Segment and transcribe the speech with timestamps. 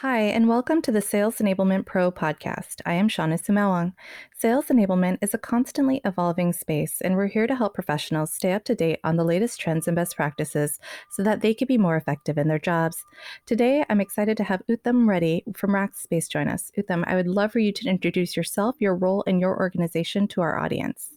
[0.00, 2.82] Hi, and welcome to the Sales Enablement Pro podcast.
[2.84, 3.94] I am Shawnna Sumaoang.
[4.36, 8.62] Sales enablement is a constantly evolving space, and we're here to help professionals stay up
[8.66, 10.78] to date on the latest trends and best practices
[11.08, 13.06] so that they can be more effective in their jobs.
[13.46, 16.70] Today, I'm excited to have Uttam Reddy from Rackspace join us.
[16.76, 20.42] Uttam, I would love for you to introduce yourself, your role, and your organization to
[20.42, 21.15] our audience.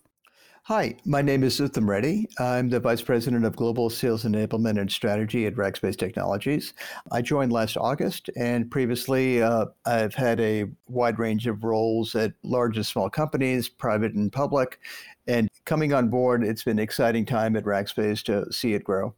[0.70, 2.28] Hi, my name is Uttam Reddy.
[2.38, 6.76] I'm the Vice President of Global Sales Enablement and Strategy at Rackspace Technologies.
[7.12, 12.34] I joined last August, and previously uh, I've had a wide range of roles at
[12.44, 14.80] large and small companies, private and public.
[15.26, 19.16] And coming on board, it's been an exciting time at Rackspace to see it grow.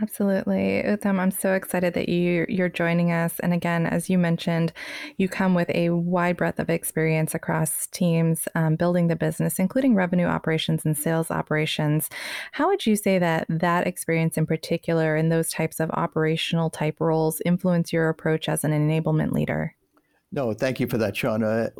[0.00, 0.82] Absolutely.
[0.86, 3.40] Uttam, I'm so excited that you, you're joining us.
[3.40, 4.72] And again, as you mentioned,
[5.16, 9.96] you come with a wide breadth of experience across teams um, building the business, including
[9.96, 12.08] revenue operations and sales operations.
[12.52, 17.00] How would you say that that experience in particular and those types of operational type
[17.00, 19.74] roles influence your approach as an enablement leader?
[20.30, 21.70] No, thank you for that, Shawnna.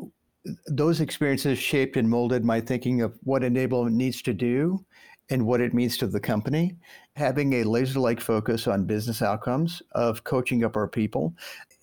[0.66, 4.84] Those experiences shaped and molded my thinking of what enablement needs to do
[5.30, 6.74] and what it means to the company,
[7.16, 11.32] having a laser like focus on business outcomes of coaching up our people.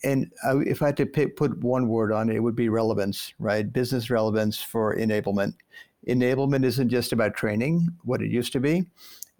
[0.03, 3.71] And if I had to put one word on it, it would be relevance, right?
[3.71, 5.53] Business relevance for enablement.
[6.07, 8.85] Enablement isn't just about training, what it used to be.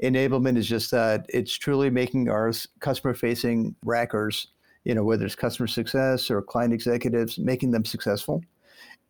[0.01, 4.47] Enablement is just that it's truly making our customer facing rackers,
[4.83, 8.41] you know, whether it's customer success or client executives, making them successful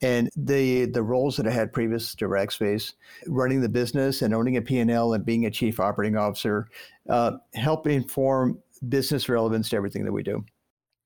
[0.01, 2.93] and the the roles that I had previous to Rackspace,
[3.27, 6.67] running the business and owning a P&L and being a chief operating officer,
[7.09, 10.43] uh, help inform business relevance to everything that we do.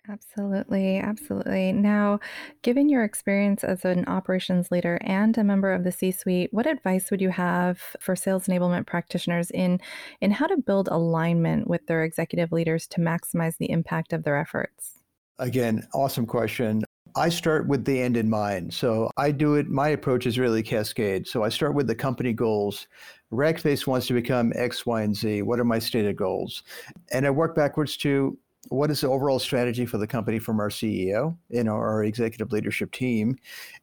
[0.09, 1.71] Absolutely, absolutely.
[1.71, 2.19] Now,
[2.63, 7.11] given your experience as an operations leader and a member of the C-suite, what advice
[7.11, 9.79] would you have for sales enablement practitioners in
[10.19, 14.37] in how to build alignment with their executive leaders to maximize the impact of their
[14.37, 14.97] efforts?
[15.37, 16.83] Again, awesome question.
[17.15, 18.73] I start with the end in mind.
[18.73, 21.27] So I do it, my approach is really cascade.
[21.27, 22.87] So I start with the company goals.
[23.31, 25.41] Rackspace wants to become X, Y, and Z.
[25.41, 26.63] What are my stated goals?
[27.11, 28.37] And I work backwards to
[28.69, 32.91] what is the overall strategy for the company from our CEO and our executive leadership
[32.91, 33.37] team?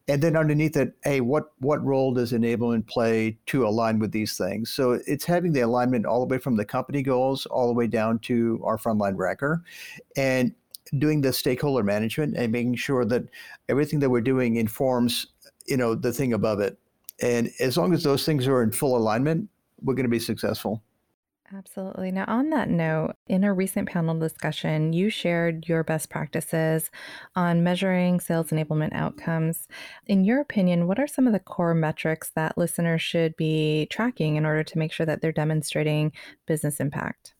[0.06, 4.36] And then underneath it, hey, what what role does enablement play to align with these
[4.38, 4.70] things?
[4.70, 7.88] So it's having the alignment all the way from the company goals all the way
[7.88, 9.62] down to our frontline racker.
[10.16, 10.54] And
[10.98, 13.24] doing the stakeholder management and making sure that
[13.68, 15.26] everything that we're doing informs
[15.66, 16.78] you know the thing above it
[17.20, 19.48] and as long as those things are in full alignment
[19.82, 20.82] we're going to be successful
[21.56, 22.12] Absolutely.
[22.12, 26.90] Now, on that note, in a recent panel discussion, you shared your best practices
[27.36, 29.66] on measuring sales enablement outcomes.
[30.06, 34.36] In your opinion, what are some of the core metrics that listeners should be tracking
[34.36, 36.12] in order to make sure that they're demonstrating
[36.44, 37.32] business impact?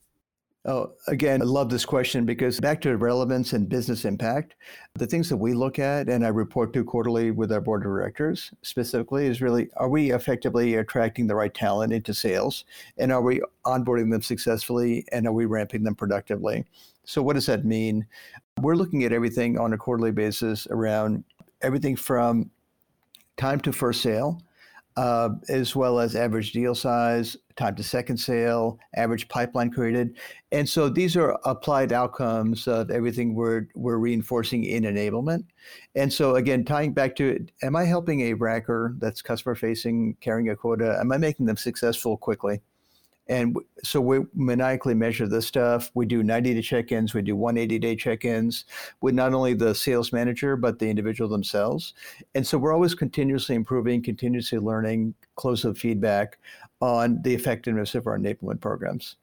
[0.65, 4.55] Oh, again, I love this question because back to relevance and business impact,
[4.95, 7.85] the things that we look at and I report to quarterly with our board of
[7.85, 12.65] directors specifically is really are we effectively attracting the right talent into sales
[12.97, 16.65] and are we onboarding them successfully and are we ramping them productively?
[17.05, 18.05] So, what does that mean?
[18.59, 21.23] We're looking at everything on a quarterly basis around
[21.61, 22.51] everything from
[23.37, 24.41] time to first sale
[24.99, 30.17] uh, as well as average deal size, time to second sale, average pipeline created.
[30.51, 35.45] And so these are applied outcomes of everything we're, we're reinforcing in enablement.
[35.95, 40.49] And so again, tying back to am I helping a racker that's customer facing, carrying
[40.49, 40.97] a quota?
[40.99, 42.59] Am I making them successful quickly?
[43.29, 45.91] And so we maniacally measure this stuff.
[45.93, 48.65] We do 90 day check ins, we do 180 day check ins
[49.01, 51.93] with not only the sales manager, but the individual themselves.
[52.35, 56.39] And so we're always continuously improving, continuously learning, close up feedback
[56.81, 59.15] on the effectiveness of our enablement programs.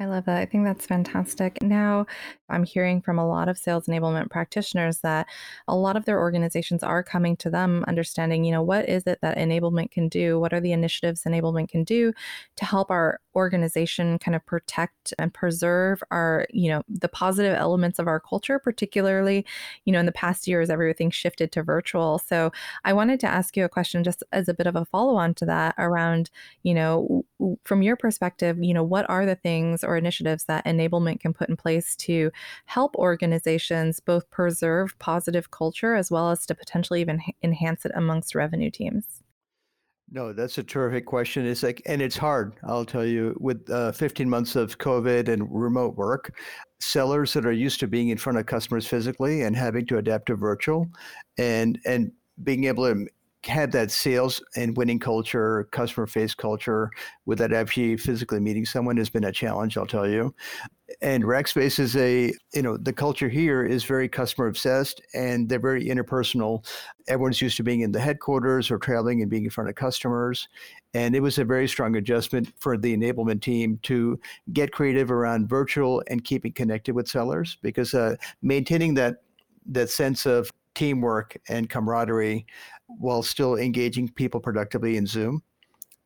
[0.00, 0.38] I love that.
[0.38, 1.60] I think that's fantastic.
[1.60, 2.06] Now,
[2.48, 5.26] I'm hearing from a lot of sales enablement practitioners that
[5.68, 9.18] a lot of their organizations are coming to them understanding, you know, what is it
[9.20, 10.40] that enablement can do?
[10.40, 12.14] What are the initiatives enablement can do
[12.56, 17.98] to help our organization kind of protect and preserve our, you know, the positive elements
[17.98, 19.44] of our culture, particularly,
[19.84, 22.18] you know, in the past years, everything shifted to virtual.
[22.18, 22.52] So
[22.84, 25.34] I wanted to ask you a question just as a bit of a follow on
[25.34, 26.30] to that around,
[26.62, 27.24] you know,
[27.64, 31.48] from your perspective, you know, what are the things or initiatives that enablement can put
[31.48, 32.30] in place to
[32.66, 38.34] help organizations both preserve positive culture as well as to potentially even enhance it amongst
[38.34, 39.19] revenue teams?
[40.12, 41.46] No, that's a terrific question.
[41.46, 42.54] It's like, and it's hard.
[42.64, 46.34] I'll tell you, with uh, 15 months of COVID and remote work,
[46.80, 50.26] sellers that are used to being in front of customers physically and having to adapt
[50.26, 50.88] to virtual,
[51.38, 52.10] and and
[52.42, 53.06] being able to
[53.44, 56.90] had that sales and winning culture, customer face culture
[57.24, 60.34] without actually physically meeting someone has been a challenge, I'll tell you.
[61.00, 65.58] And Rackspace is a, you know, the culture here is very customer obsessed and they're
[65.58, 66.66] very interpersonal.
[67.08, 70.48] Everyone's used to being in the headquarters or traveling and being in front of customers.
[70.92, 74.20] And it was a very strong adjustment for the enablement team to
[74.52, 79.22] get creative around virtual and keeping connected with sellers because uh, maintaining that
[79.66, 82.46] that sense of teamwork and camaraderie
[82.86, 85.42] while still engaging people productively in Zoom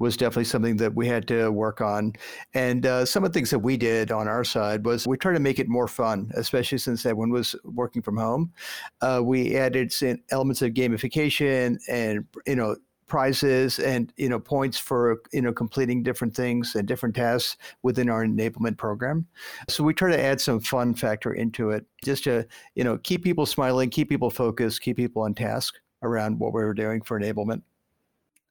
[0.00, 2.12] was definitely something that we had to work on.
[2.54, 5.34] And uh, some of the things that we did on our side was we tried
[5.34, 8.52] to make it more fun, especially since everyone was working from home.
[9.00, 9.94] Uh, we added
[10.32, 12.74] elements of gamification and you know
[13.14, 18.10] prizes and you know points for you know completing different things and different tasks within
[18.10, 19.24] our enablement program
[19.68, 22.44] so we try to add some fun factor into it just to
[22.74, 26.64] you know keep people smiling keep people focused keep people on task around what we
[26.64, 27.62] were doing for enablement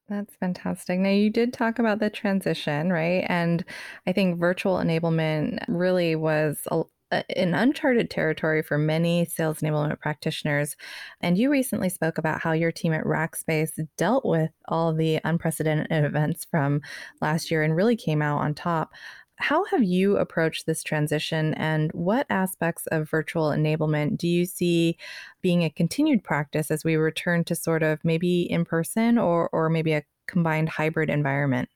[0.06, 0.98] that's fantastic.
[0.98, 3.24] Now, you did talk about the transition, right?
[3.26, 3.64] And
[4.06, 10.76] I think virtual enablement really was a, an uncharted territory for many sales enablement practitioners.
[11.20, 15.86] And you recently spoke about how your team at Rackspace dealt with all the unprecedented
[16.04, 16.80] events from
[17.20, 18.92] last year and really came out on top.
[19.36, 24.96] How have you approached this transition, and what aspects of virtual enablement do you see
[25.42, 29.68] being a continued practice as we return to sort of maybe in person or, or
[29.70, 31.68] maybe a combined hybrid environment?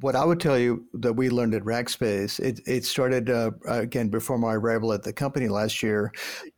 [0.00, 4.08] What I would tell you that we learned at Rackspace, it, it started uh, again
[4.08, 6.12] before my arrival at the company last year,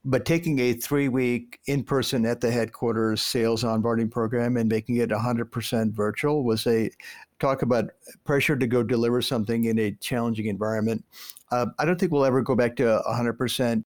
[0.05, 4.97] but taking a three week in person at the headquarters sales onboarding program and making
[4.97, 6.91] it 100% virtual was a
[7.39, 7.91] talk about
[8.25, 11.05] pressure to go deliver something in a challenging environment.
[11.53, 13.85] Uh, I don't think we'll ever go back to 100%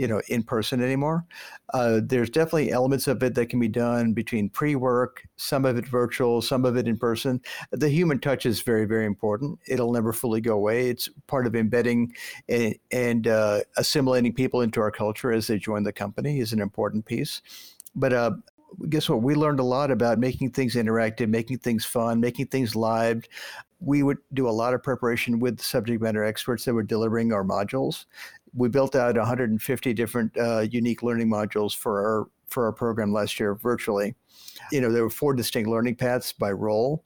[0.00, 1.26] you know in person anymore.
[1.74, 5.86] Uh, there's definitely elements of it that can be done between pre-work, some of it
[5.86, 7.38] virtual, some of it in person.
[7.70, 9.58] The human touch is very very important.
[9.68, 10.88] It'll never fully go away.
[10.88, 12.14] It's part of embedding
[12.48, 16.62] and, and uh, assimilating people into our culture as they join the company is an
[16.62, 17.42] important piece.
[17.94, 18.30] But uh,
[18.88, 19.22] guess what?
[19.22, 23.24] We learned a lot about making things interactive, making things fun, making things live.
[23.80, 27.44] We would do a lot of preparation with subject matter experts that were delivering our
[27.44, 28.04] modules
[28.54, 33.38] we built out 150 different uh, unique learning modules for our for our program last
[33.38, 34.14] year virtually.
[34.72, 37.04] You know, there were four distinct learning paths by role,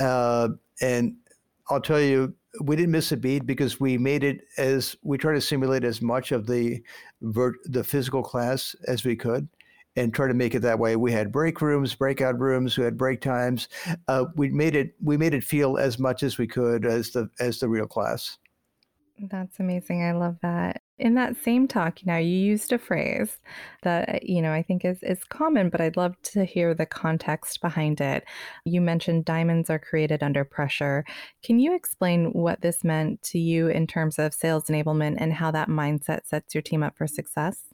[0.00, 0.48] uh,
[0.80, 1.16] and
[1.68, 5.34] I'll tell you, we didn't miss a beat because we made it as we tried
[5.34, 6.82] to simulate as much of the
[7.20, 9.48] the physical class as we could
[9.96, 10.96] and try to make it that way.
[10.96, 13.68] We had break rooms, breakout rooms, we had break times.
[14.08, 17.28] Uh, we made it we made it feel as much as we could as the
[17.38, 18.38] as the real class.
[19.18, 20.02] That's amazing.
[20.02, 20.79] I love that.
[21.00, 23.38] In that same talk, you know, you used a phrase
[23.82, 27.62] that, you know, I think is is common, but I'd love to hear the context
[27.62, 28.24] behind it.
[28.66, 31.06] You mentioned diamonds are created under pressure.
[31.42, 35.50] Can you explain what this meant to you in terms of sales enablement and how
[35.52, 37.69] that mindset sets your team up for success?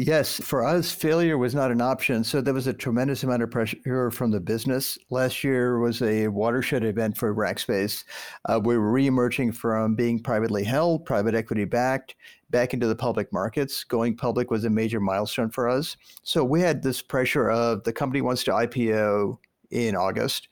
[0.00, 2.22] Yes, for us, failure was not an option.
[2.22, 4.96] So there was a tremendous amount of pressure from the business.
[5.10, 8.04] Last year was a watershed event for Rackspace.
[8.44, 12.14] Uh, we were reemerging from being privately held, private equity backed,
[12.50, 13.82] back into the public markets.
[13.82, 15.96] Going public was a major milestone for us.
[16.22, 19.36] So we had this pressure of the company wants to IPO
[19.72, 20.46] in August.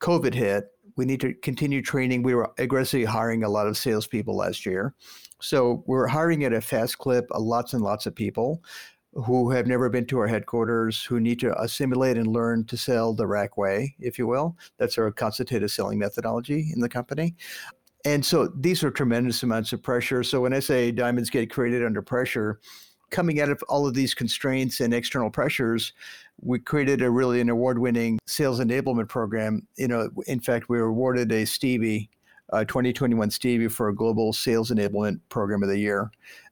[0.00, 0.72] COVID hit.
[1.02, 2.22] We need to continue training.
[2.22, 4.94] We were aggressively hiring a lot of salespeople last year.
[5.40, 8.62] So we're hiring at a fast clip, uh, lots and lots of people
[9.12, 13.14] who have never been to our headquarters, who need to assimilate and learn to sell
[13.14, 14.56] the rack way, if you will.
[14.78, 17.34] That's our consultative selling methodology in the company.
[18.04, 20.22] And so these are tremendous amounts of pressure.
[20.22, 22.60] So when I say diamonds get created under pressure,
[23.10, 25.94] coming out of all of these constraints and external pressures,
[26.42, 29.66] we created a really an award-winning sales enablement program.
[29.76, 32.10] You know, in fact, we were awarded a Stevie
[32.52, 36.10] uh, 2021 Stevie for a global sales enablement program of the year.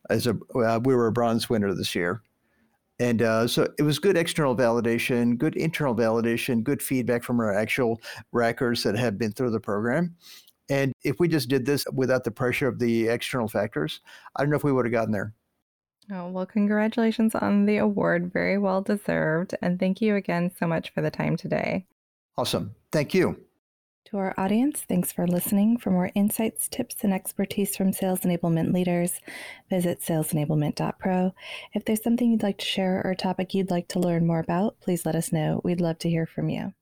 [0.09, 2.23] As a, uh, we were a bronze winner this year.
[2.99, 7.55] And uh, so it was good external validation, good internal validation, good feedback from our
[7.55, 8.01] actual
[8.33, 10.15] rackers that have been through the program.
[10.69, 14.01] And if we just did this without the pressure of the external factors,
[14.37, 15.35] I don't know if we would have gotten there.
[16.13, 18.33] Oh, well, congratulations on the award.
[18.33, 19.55] Very well deserved.
[19.63, 21.87] And thank you again so much for the time today.
[22.37, 22.75] Awesome.
[22.91, 23.41] Thank you.
[24.07, 25.77] To our audience, thanks for listening.
[25.77, 29.21] For more insights, tips, and expertise from sales enablement leaders,
[29.69, 31.33] visit salesenablement.pro.
[31.75, 34.41] If there's something you'd like to share or a topic you'd like to learn more
[34.41, 35.61] about, please let us know.
[35.63, 36.73] We'd love to hear from you.